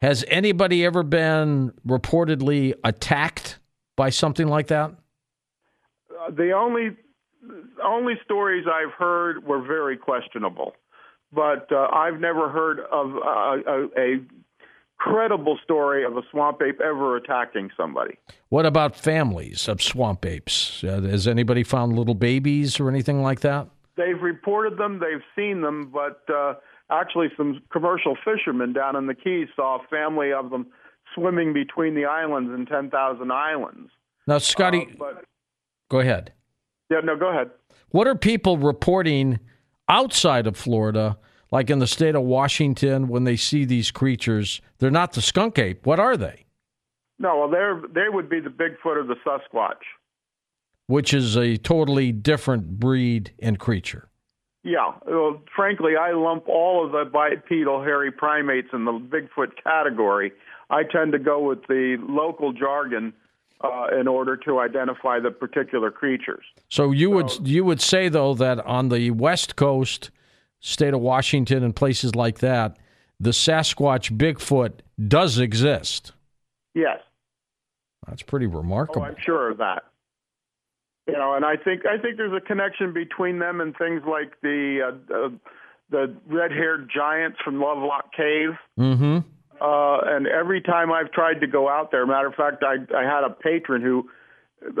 Has 0.00 0.24
anybody 0.28 0.84
ever 0.86 1.02
been 1.02 1.72
reportedly 1.86 2.72
attacked 2.82 3.58
by 3.96 4.08
something 4.08 4.48
like 4.48 4.68
that? 4.68 4.92
Uh, 6.10 6.30
the 6.30 6.52
only 6.52 6.96
only 7.84 8.14
stories 8.24 8.66
I've 8.66 8.92
heard 8.92 9.44
were 9.44 9.62
very 9.62 9.96
questionable, 9.96 10.74
but 11.32 11.70
uh, 11.72 11.88
I've 11.92 12.20
never 12.20 12.48
heard 12.50 12.80
of 12.80 13.16
uh, 13.16 13.70
a, 13.70 13.88
a 13.96 14.20
credible 14.98 15.58
story 15.64 16.04
of 16.04 16.16
a 16.16 16.22
swamp 16.30 16.60
ape 16.62 16.80
ever 16.80 17.16
attacking 17.16 17.70
somebody. 17.76 18.18
What 18.50 18.66
about 18.66 18.94
families 18.94 19.66
of 19.66 19.82
swamp 19.82 20.26
apes? 20.26 20.84
Uh, 20.84 21.00
has 21.00 21.26
anybody 21.26 21.62
found 21.62 21.96
little 21.96 22.14
babies 22.14 22.78
or 22.78 22.88
anything 22.88 23.22
like 23.22 23.40
that? 23.40 23.68
They've 23.96 24.20
reported 24.20 24.78
them, 24.78 25.00
they've 25.00 25.22
seen 25.34 25.62
them, 25.62 25.90
but 25.92 26.22
uh, 26.32 26.54
actually, 26.90 27.28
some 27.36 27.62
commercial 27.70 28.16
fishermen 28.24 28.72
down 28.72 28.96
in 28.96 29.06
the 29.06 29.14
Keys 29.14 29.48
saw 29.56 29.78
a 29.78 29.86
family 29.88 30.32
of 30.32 30.50
them 30.50 30.66
swimming 31.14 31.52
between 31.52 31.94
the 31.94 32.04
islands 32.04 32.50
and 32.52 32.68
10,000 32.68 33.32
islands. 33.32 33.90
Now, 34.26 34.38
Scotty, 34.38 34.82
uh, 34.82 34.94
but, 34.98 35.24
go 35.88 36.00
ahead. 36.00 36.32
Yeah, 36.90 37.00
no, 37.04 37.16
go 37.16 37.28
ahead. 37.28 37.50
What 37.90 38.06
are 38.06 38.14
people 38.14 38.58
reporting 38.58 39.38
outside 39.88 40.46
of 40.46 40.56
Florida, 40.56 41.18
like 41.50 41.70
in 41.70 41.78
the 41.78 41.86
state 41.86 42.14
of 42.14 42.22
Washington, 42.22 43.08
when 43.08 43.24
they 43.24 43.36
see 43.36 43.64
these 43.64 43.90
creatures? 43.90 44.60
They're 44.78 44.90
not 44.90 45.12
the 45.12 45.22
skunk 45.22 45.58
ape. 45.58 45.86
What 45.86 46.00
are 46.00 46.16
they? 46.16 46.46
No, 47.18 47.38
well, 47.38 47.50
they're 47.50 47.80
they 47.92 48.08
would 48.08 48.28
be 48.28 48.40
the 48.40 48.50
Bigfoot 48.50 48.96
or 48.96 49.04
the 49.04 49.16
Sasquatch 49.26 49.82
which 50.90 51.14
is 51.14 51.36
a 51.36 51.56
totally 51.56 52.10
different 52.10 52.80
breed 52.80 53.32
and 53.38 53.60
creature. 53.60 54.08
Yeah, 54.64 54.90
well, 55.06 55.40
frankly, 55.54 55.92
I 55.96 56.10
lump 56.10 56.48
all 56.48 56.84
of 56.84 56.90
the 56.90 57.08
bipedal 57.08 57.80
hairy 57.80 58.10
primates 58.10 58.68
in 58.72 58.84
the 58.84 58.92
Bigfoot 58.92 59.52
category. 59.62 60.32
I 60.68 60.82
tend 60.82 61.12
to 61.12 61.20
go 61.20 61.46
with 61.46 61.60
the 61.68 61.96
local 62.00 62.52
jargon 62.52 63.12
uh, 63.62 63.86
in 63.98 64.08
order 64.08 64.36
to 64.36 64.60
identify 64.60 65.18
the 65.20 65.30
particular 65.30 65.90
creatures. 65.90 66.44
So 66.68 66.92
you 66.92 67.08
so, 67.08 67.14
would 67.14 67.48
you 67.48 67.64
would 67.64 67.80
say 67.80 68.08
though 68.08 68.34
that 68.34 68.64
on 68.66 68.88
the 68.88 69.10
west 69.10 69.56
coast, 69.56 70.10
state 70.60 70.94
of 70.94 71.00
Washington 71.00 71.62
and 71.62 71.74
places 71.74 72.14
like 72.14 72.38
that, 72.38 72.76
the 73.18 73.30
Sasquatch 73.30 74.16
Bigfoot 74.16 74.80
does 75.08 75.38
exist. 75.38 76.12
Yes. 76.74 77.00
That's 78.06 78.22
pretty 78.22 78.46
remarkable. 78.46 79.02
Oh, 79.02 79.04
I'm 79.04 79.16
sure 79.24 79.50
of 79.50 79.58
that 79.58 79.84
you 81.10 81.18
know, 81.18 81.34
and 81.34 81.44
I 81.44 81.56
think 81.56 81.82
I 81.86 82.00
think 82.00 82.16
there's 82.16 82.32
a 82.32 82.40
connection 82.40 82.92
between 82.92 83.38
them 83.38 83.60
and 83.60 83.76
things 83.76 84.02
like 84.08 84.40
the 84.42 84.80
uh, 84.86 85.14
uh, 85.14 85.28
the 85.90 86.14
red-haired 86.28 86.90
giants 86.94 87.38
from 87.44 87.60
Lovelock 87.60 88.12
Cave. 88.12 88.50
Mm-hmm. 88.78 89.18
Uh, 89.60 89.98
and 90.04 90.26
every 90.26 90.60
time 90.62 90.90
I've 90.90 91.12
tried 91.12 91.40
to 91.40 91.46
go 91.46 91.68
out 91.68 91.90
there, 91.90 92.06
matter 92.06 92.28
of 92.28 92.34
fact, 92.34 92.62
I 92.62 92.76
I 92.96 93.02
had 93.02 93.24
a 93.24 93.30
patron 93.30 93.82
who 93.82 94.08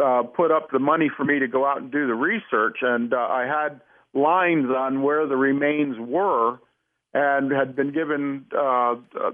uh, 0.02 0.22
put 0.22 0.50
up 0.50 0.70
the 0.70 0.78
money 0.78 1.10
for 1.14 1.24
me 1.24 1.38
to 1.38 1.48
go 1.48 1.66
out 1.66 1.78
and 1.78 1.90
do 1.90 2.06
the 2.06 2.14
research, 2.14 2.78
and 2.82 3.12
uh, 3.12 3.16
I 3.16 3.46
had 3.46 3.80
lines 4.14 4.66
on 4.70 5.02
where 5.02 5.26
the 5.26 5.36
remains 5.36 5.96
were, 5.98 6.58
and 7.14 7.50
had 7.52 7.76
been 7.76 7.92
given 7.92 8.46
uh, 8.56 8.92
uh, 8.92 9.32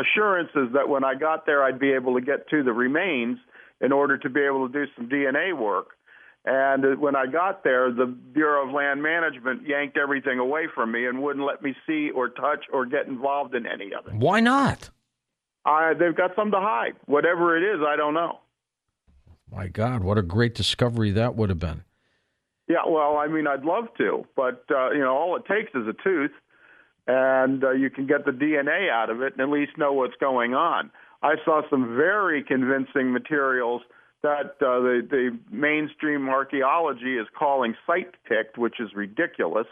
assurances 0.00 0.72
that 0.74 0.88
when 0.88 1.04
I 1.04 1.14
got 1.14 1.46
there, 1.46 1.62
I'd 1.62 1.78
be 1.78 1.92
able 1.92 2.14
to 2.14 2.20
get 2.20 2.48
to 2.50 2.62
the 2.62 2.72
remains 2.72 3.38
in 3.80 3.92
order 3.92 4.16
to 4.18 4.30
be 4.30 4.40
able 4.40 4.68
to 4.68 4.72
do 4.72 4.90
some 4.96 5.08
DNA 5.08 5.56
work. 5.56 5.88
And 6.44 7.00
when 7.00 7.16
I 7.16 7.26
got 7.26 7.64
there, 7.64 7.90
the 7.90 8.04
Bureau 8.04 8.68
of 8.68 8.74
Land 8.74 9.02
Management 9.02 9.66
yanked 9.66 9.96
everything 9.96 10.38
away 10.38 10.66
from 10.74 10.92
me 10.92 11.06
and 11.06 11.22
wouldn't 11.22 11.46
let 11.46 11.62
me 11.62 11.74
see 11.86 12.10
or 12.10 12.28
touch 12.28 12.66
or 12.70 12.84
get 12.84 13.06
involved 13.06 13.54
in 13.54 13.66
any 13.66 13.94
of 13.94 14.06
it. 14.06 14.14
Why 14.14 14.40
not? 14.40 14.90
I, 15.64 15.94
they've 15.94 16.14
got 16.14 16.36
something 16.36 16.52
to 16.52 16.60
hide. 16.60 16.96
Whatever 17.06 17.56
it 17.56 17.62
is, 17.62 17.80
I 17.86 17.96
don't 17.96 18.12
know. 18.12 18.40
My 19.50 19.68
God, 19.68 20.04
what 20.04 20.18
a 20.18 20.22
great 20.22 20.54
discovery 20.54 21.10
that 21.12 21.34
would 21.34 21.48
have 21.48 21.58
been. 21.58 21.84
Yeah, 22.68 22.86
well, 22.86 23.16
I 23.16 23.26
mean, 23.28 23.46
I'd 23.46 23.64
love 23.64 23.84
to, 23.98 24.26
but 24.36 24.64
uh, 24.70 24.90
you 24.90 25.00
know, 25.00 25.14
all 25.14 25.36
it 25.36 25.44
takes 25.46 25.70
is 25.74 25.86
a 25.86 25.94
tooth, 26.02 26.30
and 27.06 27.62
uh, 27.62 27.70
you 27.70 27.90
can 27.90 28.06
get 28.06 28.24
the 28.24 28.32
DNA 28.32 28.90
out 28.90 29.10
of 29.10 29.22
it 29.22 29.34
and 29.34 29.40
at 29.40 29.48
least 29.48 29.78
know 29.78 29.92
what's 29.92 30.16
going 30.18 30.54
on. 30.54 30.90
I 31.22 31.34
saw 31.44 31.62
some 31.70 31.94
very 31.96 32.42
convincing 32.42 33.12
materials 33.12 33.82
that 34.24 34.56
uh, 34.60 34.80
the, 34.80 35.06
the 35.08 35.38
mainstream 35.54 36.28
archaeology 36.30 37.18
is 37.18 37.26
calling 37.38 37.76
site 37.86 38.14
picked, 38.26 38.56
which 38.56 38.80
is 38.80 38.88
ridiculous. 38.94 39.66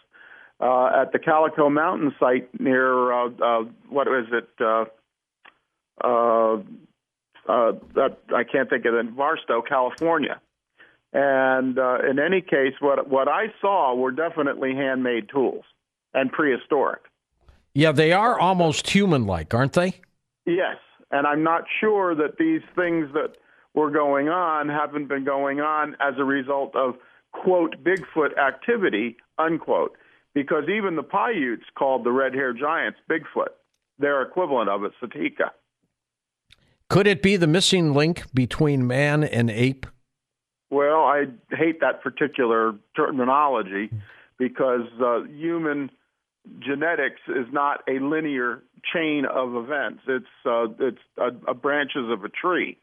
Uh, 0.61 0.91
at 1.03 1.11
the 1.13 1.19
Calico 1.19 1.71
Mountain 1.71 2.15
site 2.21 2.49
near 2.61 3.13
uh, 3.13 3.31
uh, 3.43 3.65
what 3.89 4.07
is 4.07 4.27
it? 4.31 4.49
Uh, 4.61 4.85
uh, 6.05 6.57
uh, 7.49 7.73
that 7.95 8.19
I 8.33 8.45
can't 8.45 8.71
think 8.71 8.85
of 8.85 8.95
it. 8.95 9.17
Barstow, 9.17 9.63
California. 9.63 10.41
And 11.13 11.79
uh, 11.79 11.99
in 12.09 12.19
any 12.19 12.43
case, 12.43 12.75
what 12.81 13.09
what 13.09 13.29
I 13.29 13.47
saw 13.61 13.95
were 13.95 14.13
definitely 14.13 14.75
handmade 14.75 15.29
tools 15.31 15.65
and 16.15 16.31
prehistoric. 16.31 17.01
Yeah, 17.75 17.93
they 17.93 18.13
are 18.13 18.39
almost 18.39 18.91
human-like, 18.91 19.55
aren't 19.55 19.73
they? 19.73 20.01
Yes, 20.45 20.77
and 21.11 21.27
I'm 21.27 21.43
not 21.43 21.65
sure 21.81 22.15
that 22.15 22.37
these 22.39 22.61
things 22.77 23.09
that 23.15 23.37
were 23.75 23.91
going 23.91 24.29
on 24.29 24.69
haven't 24.69 25.09
been 25.09 25.25
going 25.25 25.61
on 25.61 25.97
as 26.01 26.15
a 26.19 26.25
result 26.25 26.75
of, 26.77 26.97
quote, 27.33 27.77
Bigfoot 27.83 28.39
activity, 28.39 29.17
unquote. 29.39 29.97
Because 30.35 30.65
even 30.69 30.97
the 30.97 31.03
Paiutes 31.03 31.65
called 31.79 32.05
the 32.05 32.13
red 32.13 32.35
haired 32.35 32.59
giants 32.59 32.99
Bigfoot. 33.11 33.53
Their 33.99 34.23
equivalent 34.23 34.71
of 34.71 34.85
it, 34.85 34.93
Satika. 35.03 35.51
Could 36.89 37.07
it 37.07 37.23
be 37.23 37.37
the 37.37 37.47
missing 37.47 37.95
link 37.95 38.25
between 38.35 38.87
man 38.87 39.25
and 39.25 39.51
ape? 39.51 39.87
Well, 40.71 41.05
I 41.05 41.25
hate 41.51 41.81
that 41.81 42.03
particular 42.03 42.75
terminology 42.97 43.91
because 44.39 44.89
uh, 45.03 45.23
human 45.25 45.91
genetics 46.59 47.21
is 47.29 47.47
not 47.53 47.83
a 47.89 47.99
linear 47.99 48.63
chain 48.93 49.25
of 49.25 49.55
events. 49.55 50.03
It's 50.09 50.27
uh, 50.45 50.67
it's 50.81 50.99
a, 51.19 51.51
a 51.51 51.55
branches 51.55 52.11
of 52.11 52.25
a 52.25 52.29
tree. 52.29 52.79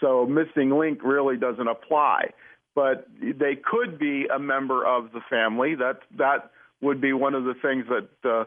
So 0.00 0.26
missing 0.26 0.70
link 0.70 1.02
really 1.02 1.36
doesn't 1.36 1.68
apply. 1.68 2.32
But 2.74 3.06
they 3.20 3.54
could 3.54 3.98
be 3.98 4.26
a 4.34 4.38
member 4.38 4.84
of 4.84 5.12
the 5.12 5.20
family. 5.30 5.76
That 5.76 6.00
that 6.18 6.50
would 6.80 7.00
be 7.00 7.12
one 7.12 7.34
of 7.34 7.44
the 7.44 7.54
things 7.54 7.86
that 7.88 8.08
uh, 8.28 8.44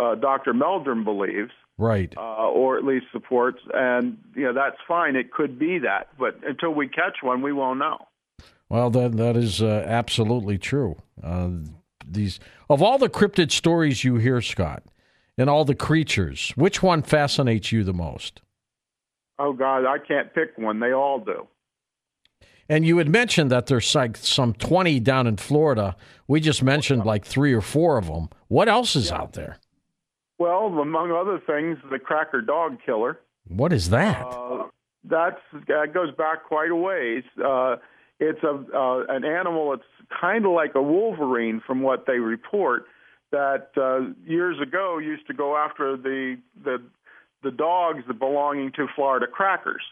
uh, 0.00 0.14
Dr. 0.16 0.52
Meldrum 0.54 1.04
believes, 1.04 1.50
right, 1.76 2.12
uh, 2.16 2.48
or 2.48 2.78
at 2.78 2.84
least 2.84 3.06
supports. 3.12 3.58
And 3.72 4.18
you 4.34 4.44
know 4.44 4.54
that's 4.54 4.76
fine. 4.86 5.16
It 5.16 5.32
could 5.32 5.58
be 5.58 5.78
that, 5.80 6.08
but 6.18 6.38
until 6.46 6.72
we 6.72 6.88
catch 6.88 7.18
one, 7.22 7.42
we 7.42 7.52
won't 7.52 7.78
know. 7.78 7.98
Well, 8.68 8.90
that 8.90 9.16
that 9.16 9.36
is 9.36 9.62
uh, 9.62 9.84
absolutely 9.86 10.58
true. 10.58 10.96
Uh, 11.22 11.50
these 12.06 12.40
of 12.68 12.82
all 12.82 12.98
the 12.98 13.08
cryptid 13.08 13.50
stories 13.50 14.04
you 14.04 14.16
hear, 14.16 14.40
Scott, 14.40 14.82
and 15.36 15.50
all 15.50 15.64
the 15.64 15.74
creatures, 15.74 16.52
which 16.56 16.82
one 16.82 17.02
fascinates 17.02 17.72
you 17.72 17.84
the 17.84 17.92
most? 17.92 18.40
Oh 19.38 19.52
God, 19.52 19.86
I 19.86 19.98
can't 19.98 20.32
pick 20.34 20.56
one. 20.56 20.80
They 20.80 20.92
all 20.92 21.18
do. 21.18 21.48
And 22.68 22.86
you 22.86 22.98
had 22.98 23.08
mentioned 23.08 23.50
that 23.50 23.66
there's 23.66 23.94
like 23.94 24.16
some 24.16 24.54
20 24.54 25.00
down 25.00 25.26
in 25.26 25.36
Florida. 25.36 25.96
We 26.26 26.40
just 26.40 26.62
mentioned 26.62 27.04
like 27.04 27.24
three 27.24 27.52
or 27.52 27.60
four 27.60 27.98
of 27.98 28.06
them. 28.06 28.30
What 28.48 28.68
else 28.68 28.96
is 28.96 29.10
yeah. 29.10 29.18
out 29.18 29.34
there? 29.34 29.58
Well, 30.38 30.66
among 30.66 31.12
other 31.12 31.40
things, 31.46 31.78
the 31.90 31.98
cracker 31.98 32.40
dog 32.40 32.78
killer. 32.84 33.20
What 33.46 33.72
is 33.72 33.90
that? 33.90 34.22
Uh, 34.22 34.64
that's 35.04 35.40
that 35.68 35.92
goes 35.92 36.14
back 36.16 36.44
quite 36.44 36.70
a 36.70 36.76
ways. 36.76 37.22
Uh, 37.42 37.76
it's 38.18 38.42
a 38.42 38.64
uh, 38.76 39.04
an 39.08 39.24
animal 39.24 39.70
that's 39.70 39.88
kind 40.20 40.46
of 40.46 40.52
like 40.52 40.74
a 40.74 40.82
wolverine, 40.82 41.60
from 41.66 41.82
what 41.82 42.06
they 42.06 42.18
report. 42.18 42.86
That 43.30 43.68
uh, 43.76 44.12
years 44.28 44.60
ago 44.60 44.98
used 44.98 45.26
to 45.26 45.34
go 45.34 45.56
after 45.56 45.96
the 45.96 46.38
the 46.64 46.82
the 47.44 47.52
dogs 47.52 48.02
that 48.08 48.18
belonging 48.18 48.72
to 48.72 48.86
Florida 48.96 49.26
Crackers. 49.26 49.82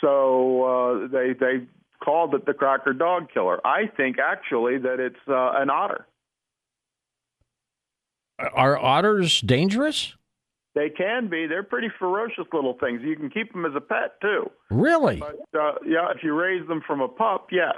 So 0.00 0.64
uh, 0.64 1.08
they 1.08 1.32
they 1.32 1.66
called 2.04 2.34
it 2.34 2.44
the 2.44 2.52
Cracker 2.52 2.92
Dog 2.92 3.28
Killer. 3.32 3.66
I 3.66 3.86
think 3.96 4.18
actually 4.18 4.78
that 4.78 5.00
it's 5.00 5.16
uh, 5.28 5.52
an 5.56 5.70
otter. 5.70 6.06
Are 8.38 8.76
otters 8.76 9.40
dangerous? 9.40 10.14
They 10.74 10.90
can 10.90 11.28
be. 11.28 11.46
They're 11.46 11.62
pretty 11.62 11.88
ferocious 11.98 12.46
little 12.52 12.76
things. 12.80 13.00
You 13.02 13.14
can 13.14 13.30
keep 13.30 13.52
them 13.52 13.64
as 13.64 13.72
a 13.76 13.80
pet 13.80 14.20
too. 14.20 14.50
Really? 14.70 15.20
But, 15.20 15.58
uh, 15.58 15.74
yeah, 15.86 16.10
if 16.14 16.22
you 16.24 16.34
raise 16.34 16.66
them 16.66 16.82
from 16.84 17.00
a 17.00 17.08
pup, 17.08 17.48
yes. 17.52 17.76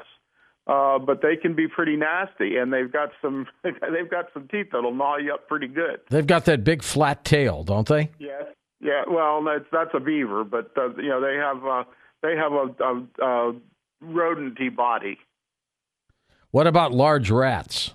Uh, 0.67 0.99
but 0.99 1.23
they 1.23 1.37
can 1.37 1.55
be 1.55 1.69
pretty 1.69 1.95
nasty, 1.95 2.57
and 2.57 2.73
they've 2.73 2.91
got 2.91 3.11
some 3.23 3.47
they've 3.63 4.11
got 4.11 4.27
some 4.35 4.49
teeth 4.49 4.69
that'll 4.73 4.95
gnaw 4.95 5.17
you 5.19 5.33
up 5.33 5.47
pretty 5.47 5.69
good. 5.69 6.01
They've 6.11 6.27
got 6.27 6.47
that 6.47 6.65
big 6.65 6.83
flat 6.83 7.25
tail, 7.25 7.63
don't 7.63 7.87
they? 7.87 8.11
Yes. 8.19 8.45
Yeah. 8.81 9.05
Well, 9.09 9.43
that's 9.45 9.65
that's 9.73 9.91
a 9.95 10.01
beaver, 10.01 10.45
but 10.45 10.73
uh, 10.77 10.95
you 10.97 11.09
know 11.09 11.21
they 11.21 11.37
have 11.37 11.65
uh, 11.65 11.85
they 12.23 12.37
have 12.37 12.53
a, 12.53 12.75
a, 12.83 13.25
a 13.25 13.55
rodenty 14.05 14.75
body. 14.75 15.19
What 16.51 16.67
about 16.67 16.93
large 16.93 17.31
rats? 17.31 17.93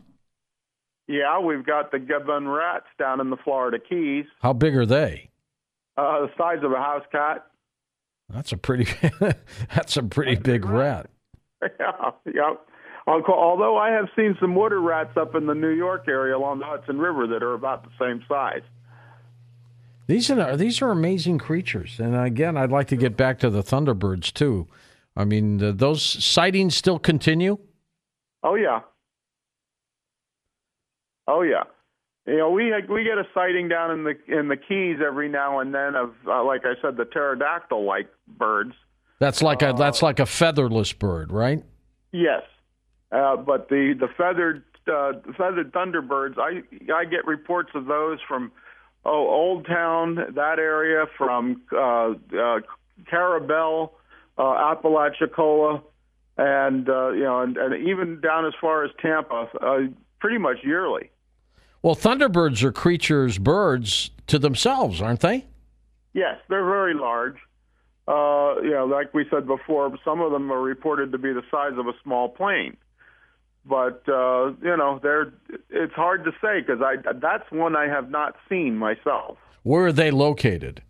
Yeah, 1.08 1.40
we've 1.40 1.66
got 1.66 1.92
the 1.92 1.98
Gambian 1.98 2.56
rats 2.56 2.86
down 2.98 3.20
in 3.20 3.30
the 3.30 3.38
Florida 3.38 3.80
Keys. 3.80 4.26
How 4.42 4.54
big 4.54 4.76
are 4.76 4.86
they? 4.86 5.30
Uh, 5.98 6.22
the 6.22 6.30
size 6.38 6.64
of 6.64 6.72
a 6.72 6.78
house 6.78 7.04
cat. 7.12 7.46
That's 8.30 8.52
a 8.52 8.58
pretty. 8.58 8.88
that's 9.76 9.98
a 9.98 10.04
pretty 10.04 10.36
that's 10.36 10.46
big 10.46 10.66
rat. 10.66 11.10
rat. 11.62 11.74
yeah, 11.80 12.12
yeah. 12.34 12.54
Although 13.08 13.78
I 13.78 13.92
have 13.92 14.10
seen 14.16 14.38
some 14.40 14.56
water 14.56 14.80
rats 14.80 15.18
up 15.18 15.36
in 15.36 15.48
the 15.48 15.56
New 15.56 15.72
York 15.72 16.06
area 16.08 16.38
along 16.38 16.60
the 16.60 16.66
Hudson 16.66 17.00
River 17.00 17.28
that 17.28 17.44
are 17.44 17.54
about 17.54 17.84
the 17.84 17.90
same 18.00 18.24
size. 18.28 18.62
These 20.12 20.30
are 20.30 20.58
these 20.58 20.82
are 20.82 20.92
amazing 20.92 21.38
creatures, 21.38 21.98
and 21.98 22.14
again, 22.18 22.58
I'd 22.58 22.70
like 22.70 22.90
to 22.90 22.98
get 22.98 23.16
back 23.16 23.40
to 23.40 23.50
the 23.50 23.64
Thunderbirds 23.64 24.34
too. 24.34 24.68
I 25.16 25.24
mean, 25.24 25.78
those 25.78 26.04
sightings 26.04 26.76
still 26.76 27.00
continue. 27.00 27.58
Oh 28.44 28.56
yeah. 28.56 28.82
Oh 31.30 31.44
yeah. 31.44 31.64
You 32.28 32.40
know, 32.40 32.52
we 32.52 32.74
we 32.90 33.06
get 33.06 33.20
a 33.20 33.24
sighting 33.34 33.70
down 33.70 33.92
in 33.92 34.04
the 34.04 34.18
in 34.28 34.50
the 34.50 34.58
Keys 34.58 34.98
every 35.02 35.30
now 35.30 35.60
and 35.60 35.74
then 35.74 35.96
of, 35.96 36.14
uh, 36.28 36.44
like 36.44 36.66
I 36.66 36.74
said, 36.82 36.98
the 36.98 37.06
pterodactyl-like 37.06 38.10
birds. 38.38 38.74
That's 39.20 39.42
like 39.42 39.62
a 39.62 39.70
uh, 39.70 39.74
that's 39.74 40.02
like 40.02 40.20
a 40.20 40.26
featherless 40.26 40.92
bird, 40.92 41.32
right? 41.32 41.64
Yes, 42.12 42.44
uh, 43.14 43.38
but 43.38 43.70
the 43.70 43.96
the 43.98 44.10
feathered 44.18 44.66
uh, 44.92 45.14
feathered 45.38 45.72
thunderbirds, 45.72 46.38
I 46.38 46.64
I 46.94 47.06
get 47.06 47.26
reports 47.26 47.70
of 47.76 47.86
those 47.86 48.20
from 48.28 48.52
oh 49.06 49.28
Old 49.28 49.66
Town 49.66 50.16
that 50.36 50.60
area, 50.60 51.06
from 51.18 51.62
uh, 51.72 52.14
uh, 52.38 52.60
Carrabelle, 53.10 53.94
uh, 54.38 54.72
Apalachicola, 54.72 55.82
and 56.38 56.90
uh, 56.90 57.10
you 57.12 57.24
know, 57.24 57.42
and, 57.42 57.58
and 57.58 57.88
even 57.88 58.22
down 58.22 58.46
as 58.46 58.54
far 58.60 58.84
as 58.84 58.92
Tampa, 59.02 59.48
uh, 59.62 59.80
pretty 60.20 60.38
much 60.38 60.58
yearly. 60.64 61.10
Well, 61.82 61.96
thunderbirds 61.96 62.62
are 62.64 62.72
creatures, 62.72 63.40
birds 63.40 64.12
to 64.28 64.38
themselves, 64.38 65.02
aren't 65.02 65.22
they? 65.22 65.46
Yes, 66.14 66.38
they're 66.48 66.66
very 66.66 66.94
large. 66.94 67.38
Uh, 68.08 68.62
you 68.62 68.72
know, 68.72 68.86
like 68.86 69.14
we 69.14 69.26
said 69.30 69.48
before, 69.48 69.92
some 70.04 70.22
of 70.22 70.32
them 70.32 70.52
are 70.52 70.62
reported 70.62 71.12
to 71.12 71.18
be 71.18 71.34
the 71.34 71.44
size 71.50 71.74
of 71.78 71.88
a 71.88 71.94
small 72.04 72.30
plane. 72.30 72.78
But 73.66 74.04
uh, 74.08 74.54
you 74.62 74.76
know, 74.76 75.00
they're 75.02 75.34
it's 75.70 75.94
hard 75.94 76.24
to 76.26 76.32
say 76.42 76.62
because 76.62 76.82
I 76.82 76.96
that's 77.14 77.50
one 77.52 77.76
I 77.76 77.88
have 77.88 78.10
not 78.10 78.36
seen 78.50 78.78
myself. 78.78 79.38
Where 79.64 79.86
are 79.86 79.92
they 79.92 80.10
located? 80.10 80.82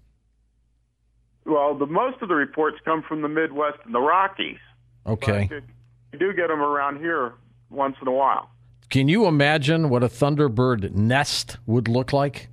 Well, 1.45 1.75
the 1.77 1.85
most 1.85 2.21
of 2.21 2.29
the 2.29 2.35
reports 2.35 2.77
come 2.85 3.03
from 3.07 3.21
the 3.21 3.27
Midwest 3.27 3.79
and 3.83 3.93
the 3.93 3.99
Rockies. 3.99 4.59
Okay. 5.05 5.49
you 6.13 6.19
do 6.19 6.33
get 6.33 6.47
them 6.47 6.61
around 6.61 6.99
here 6.99 7.33
once 7.69 7.95
in 8.01 8.07
a 8.07 8.11
while. 8.11 8.49
Can 8.89 9.07
you 9.07 9.25
imagine 9.25 9.89
what 9.89 10.03
a 10.03 10.07
thunderbird 10.07 10.93
nest 10.93 11.57
would 11.65 11.87
look 11.87 12.13
like? 12.13 12.49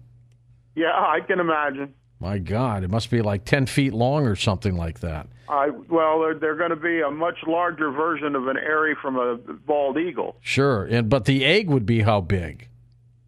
Yeah, 0.74 0.92
I 0.92 1.18
can 1.26 1.40
imagine. 1.40 1.94
My 2.20 2.38
God, 2.38 2.84
it 2.84 2.90
must 2.90 3.10
be 3.10 3.22
like 3.22 3.44
10 3.44 3.66
feet 3.66 3.92
long 3.92 4.26
or 4.26 4.36
something 4.36 4.76
like 4.76 5.00
that. 5.00 5.26
I, 5.48 5.70
well, 5.70 6.20
they're, 6.20 6.34
they're 6.34 6.56
going 6.56 6.70
to 6.70 6.76
be 6.76 7.00
a 7.00 7.10
much 7.10 7.38
larger 7.46 7.90
version 7.90 8.36
of 8.36 8.48
an 8.48 8.56
eyrie 8.56 8.96
from 9.00 9.16
a 9.16 9.36
bald 9.36 9.96
eagle. 9.96 10.36
Sure, 10.40 10.84
and 10.84 11.08
but 11.08 11.24
the 11.24 11.44
egg 11.44 11.68
would 11.68 11.86
be 11.86 12.02
how 12.02 12.20
big? 12.20 12.68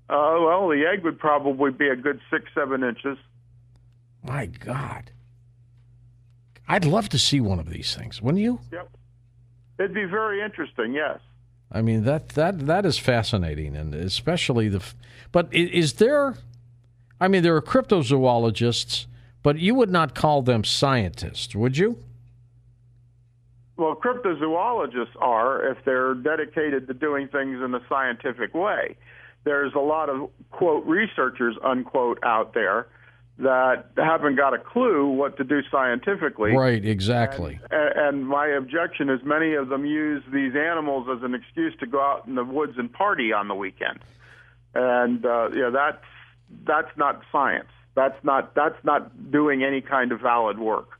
Uh, 0.08 0.36
well, 0.40 0.68
the 0.68 0.84
egg 0.86 1.04
would 1.04 1.18
probably 1.18 1.70
be 1.70 1.88
a 1.88 1.96
good 1.96 2.20
six, 2.30 2.44
seven 2.54 2.82
inches. 2.82 3.16
My 4.22 4.46
God. 4.46 5.12
I'd 6.68 6.84
love 6.84 7.08
to 7.10 7.18
see 7.18 7.40
one 7.40 7.58
of 7.58 7.70
these 7.70 7.94
things, 7.96 8.20
wouldn't 8.20 8.42
you? 8.42 8.60
Yep. 8.72 8.90
It'd 9.78 9.94
be 9.94 10.04
very 10.04 10.42
interesting, 10.42 10.92
yes. 10.92 11.18
I 11.72 11.82
mean 11.82 12.02
that 12.04 12.30
that 12.30 12.66
that 12.66 12.84
is 12.84 12.98
fascinating, 12.98 13.76
and 13.76 13.94
especially 13.94 14.68
the. 14.68 14.82
But 15.30 15.54
is 15.54 15.94
there 15.94 16.36
I 17.20 17.28
mean, 17.28 17.42
there 17.42 17.54
are 17.54 17.62
cryptozoologists, 17.62 19.06
but 19.42 19.58
you 19.58 19.74
would 19.74 19.90
not 19.90 20.14
call 20.14 20.42
them 20.42 20.64
scientists, 20.64 21.54
would 21.54 21.76
you? 21.76 21.98
Well, 23.80 23.94
cryptozoologists 23.94 25.16
are 25.22 25.70
if 25.70 25.78
they're 25.86 26.12
dedicated 26.12 26.86
to 26.88 26.92
doing 26.92 27.28
things 27.28 27.62
in 27.64 27.74
a 27.74 27.80
scientific 27.88 28.52
way. 28.52 28.94
There's 29.44 29.72
a 29.74 29.78
lot 29.80 30.10
of, 30.10 30.28
quote, 30.50 30.84
researchers, 30.84 31.56
unquote, 31.64 32.18
out 32.22 32.52
there 32.52 32.88
that 33.38 33.86
haven't 33.96 34.36
got 34.36 34.52
a 34.52 34.58
clue 34.58 35.08
what 35.08 35.38
to 35.38 35.44
do 35.44 35.60
scientifically. 35.70 36.54
Right, 36.54 36.84
exactly. 36.84 37.58
And, 37.70 38.18
and, 38.18 38.28
my 38.28 38.48
objection 38.48 39.08
is 39.08 39.20
many 39.24 39.54
of 39.54 39.70
them 39.70 39.86
use 39.86 40.22
these 40.30 40.52
animals 40.54 41.08
as 41.10 41.22
an 41.22 41.34
excuse 41.34 41.72
to 41.80 41.86
go 41.86 42.02
out 42.02 42.26
in 42.26 42.34
the 42.34 42.44
woods 42.44 42.74
and 42.76 42.92
party 42.92 43.32
on 43.32 43.48
the 43.48 43.54
weekend. 43.54 44.00
And, 44.74 45.24
uh, 45.24 45.48
you 45.54 45.60
know, 45.60 45.70
that's 45.70 46.04
that's 46.66 46.94
not 46.98 47.22
science. 47.32 47.70
That's 47.94 48.22
not 48.22 48.54
that's 48.54 48.84
not 48.84 49.30
doing 49.30 49.64
any 49.64 49.80
kind 49.80 50.12
of 50.12 50.20
valid 50.20 50.58
work. 50.58 50.99